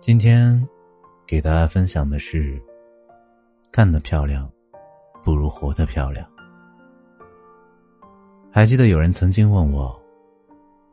[0.00, 0.66] 今天
[1.26, 2.56] 给大家分享的是：
[3.70, 4.48] 干得漂亮，
[5.24, 6.24] 不如活得漂亮。
[8.50, 10.00] 还记得有人曾经问我，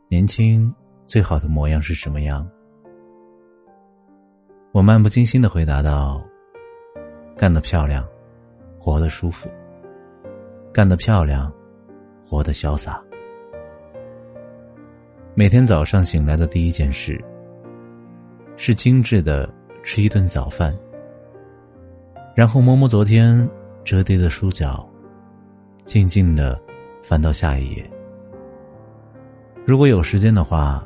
[0.09, 0.73] 年轻
[1.05, 2.49] 最好的模样是什么样？
[4.71, 6.19] 我漫不经心的回答道：
[7.37, 8.05] 干得漂亮，
[8.79, 9.47] 活得舒服；
[10.73, 11.53] 干得漂亮，
[12.27, 13.01] 活得潇洒。
[15.35, 17.23] 每天早上醒来的第一件事。
[18.57, 19.49] 是精致的
[19.83, 20.75] 吃一顿早饭，
[22.33, 23.47] 然后摸摸昨天
[23.83, 24.87] 折叠的书角，
[25.83, 26.59] 静静的
[27.03, 27.91] 翻到下一页。
[29.65, 30.83] 如果有时间的话，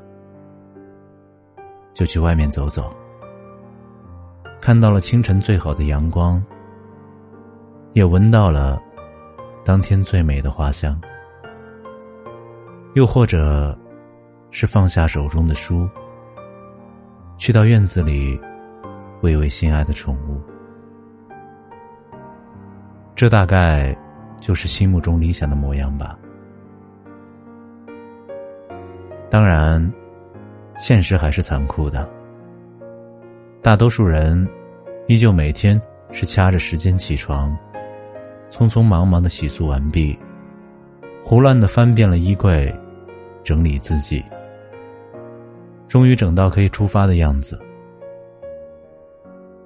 [1.94, 2.89] 就去外面走走，
[4.59, 6.44] 看到了清晨最好的阳光，
[7.94, 8.81] 也闻到了
[9.64, 11.00] 当天最美的花香，
[12.95, 13.78] 又或者
[14.50, 15.88] 是放下手中的书。
[17.39, 18.38] 去到院子里，
[19.22, 20.42] 喂喂心爱的宠物，
[23.16, 23.95] 这大概
[24.42, 26.20] 就是心目中理想的模样吧。
[29.30, 29.82] 当然，
[30.76, 32.08] 现实还是残酷的。
[33.61, 34.45] 大多数人
[35.08, 37.58] 依旧每天是掐着时间起床，
[38.49, 40.20] 匆匆忙忙的洗漱完毕，
[41.23, 42.70] 胡乱的翻遍了衣柜，
[43.45, 44.22] 整理自己。
[45.89, 47.60] 终于整到可以出发的样子，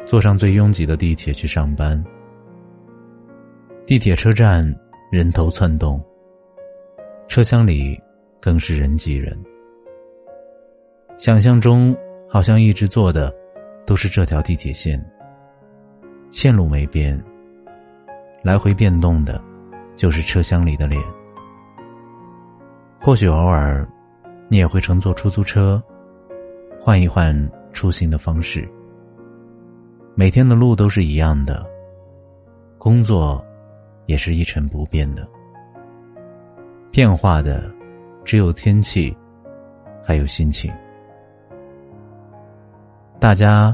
[0.06, 2.01] 坐上最拥挤的地铁去上班。
[3.85, 4.63] 地铁车站
[5.12, 6.01] 人头窜动，
[7.28, 8.01] 车厢里
[8.39, 9.38] 更是人挤人。
[11.17, 11.94] 想象中
[12.29, 13.31] 好像一直坐的
[13.85, 14.97] 都是这条地铁线，
[16.31, 17.22] 线路没变，
[18.41, 19.44] 来回变动的，
[19.97, 21.03] 就是车厢里的脸。
[22.97, 23.85] 或许偶尔，
[24.47, 25.83] 你也会乘坐出租车。
[26.85, 27.33] 换一换
[27.71, 28.67] 出行的方式，
[30.16, 31.66] 每天的路都是一样的，
[32.77, 33.41] 工作
[34.05, 35.25] 也是一成不变的，
[36.91, 37.73] 变化的
[38.25, 39.16] 只有天气，
[40.03, 40.69] 还有心情。
[43.17, 43.73] 大家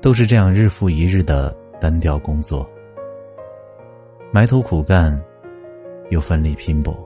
[0.00, 2.64] 都是这样日复一日的单调工作，
[4.30, 5.20] 埋头苦干，
[6.10, 6.96] 又奋力拼搏，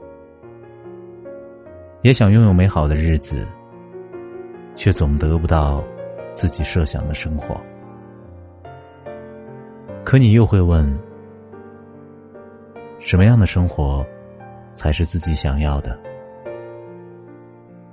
[2.03, 3.49] 也想拥有美好的日子。
[4.79, 5.83] 却总得不到
[6.33, 7.61] 自己设想的生活。
[10.05, 10.89] 可你又会问：
[13.01, 14.07] 什么样的生活
[14.77, 15.99] 才是自己想要的？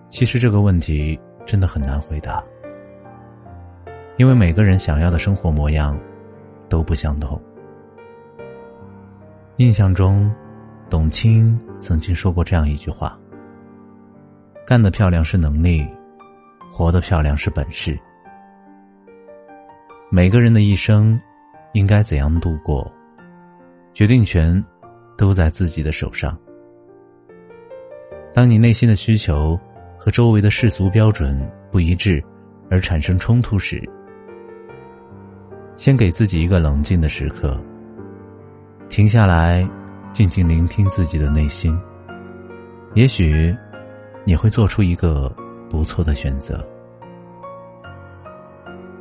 [0.09, 2.44] 其实这个问题真的很难回答，
[4.17, 6.00] 因为每个人想要的生活模样
[6.69, 7.41] 都不相同。
[9.57, 10.31] 印象中，
[10.88, 13.17] 董卿曾经说过这样一句话
[14.67, 15.84] ：“干得漂亮是能力。”
[16.77, 17.97] 活得漂亮是本事。
[20.11, 21.17] 每个人的一生，
[21.71, 22.91] 应该怎样度过，
[23.93, 24.61] 决定权
[25.17, 26.37] 都在自己的手上。
[28.33, 29.57] 当你内心的需求
[29.97, 32.22] 和周围的世俗标准不一致，
[32.69, 33.81] 而产生冲突时，
[35.78, 37.57] 先给自己一个冷静的时刻，
[38.89, 39.66] 停下来，
[40.11, 41.73] 静静聆听自己的内心。
[42.95, 43.55] 也许，
[44.25, 45.33] 你会做出一个。
[45.70, 46.66] 不错的选择。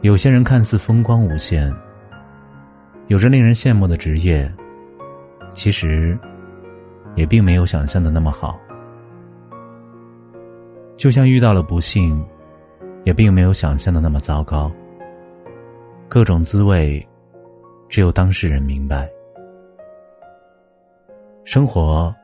[0.03, 1.73] 有些人看似风光无限，
[3.07, 4.53] 有着令人羡慕的职业，
[5.55, 6.19] 其实
[7.15, 8.59] 也并没有想象的那么好。
[10.97, 12.25] 就像遇到了不幸，
[13.05, 14.71] 也并没有想象的那么糟糕。
[16.09, 17.07] 各种滋味，
[17.89, 19.11] 只有当事人明白。
[21.45, 22.15] 生活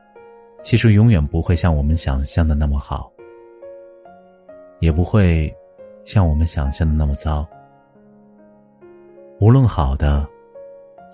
[0.63, 3.11] 其实永远不会像我们想象的那么好。
[4.81, 5.49] 也不会
[6.03, 7.47] 像我们想象的那么糟。
[9.39, 10.27] 无论好的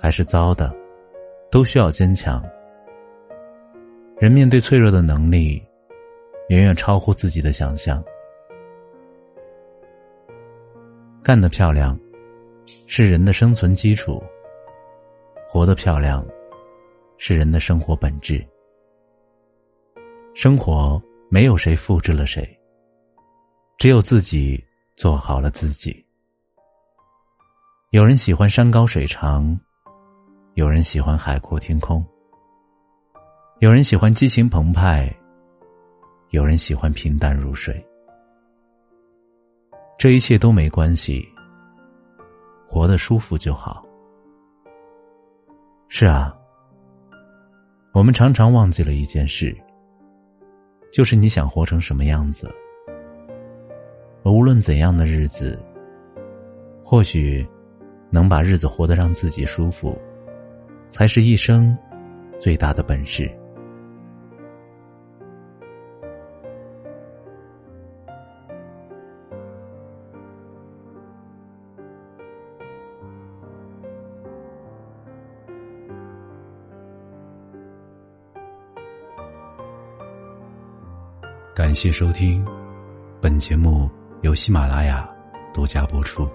[0.01, 0.75] 还是糟的，
[1.51, 2.43] 都需要坚强。
[4.17, 5.63] 人面对脆弱的能力，
[6.49, 8.03] 远远超乎自己的想象。
[11.21, 11.97] 干得漂亮，
[12.87, 14.23] 是人的生存基础。
[15.45, 16.25] 活得漂亮，
[17.17, 18.45] 是人的生活本质。
[20.33, 22.56] 生活没有谁复制了谁，
[23.77, 24.63] 只有自己
[24.95, 26.03] 做好了自己。
[27.91, 29.55] 有人喜欢山高水长，
[30.55, 32.03] 有人喜欢海阔天空，
[33.59, 35.15] 有人喜欢激情澎湃，
[36.31, 37.85] 有人喜欢平淡如水。
[39.95, 41.23] 这一切都没关系，
[42.65, 43.85] 活得舒服就好。
[45.87, 46.35] 是啊，
[47.93, 49.55] 我们常常忘记了一件事，
[50.91, 52.51] 就是你想活成什么样子。
[54.31, 55.57] 无论怎样的日子，
[56.83, 57.47] 或许
[58.09, 59.97] 能把日子活得让自己舒服，
[60.89, 61.77] 才是一生
[62.39, 63.29] 最大的本事。
[81.55, 82.45] 感谢收听，
[83.19, 83.89] 本节目
[84.21, 85.07] 由喜马拉雅
[85.53, 86.27] 独家播出。